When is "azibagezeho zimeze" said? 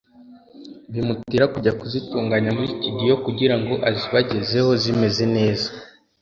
3.89-5.23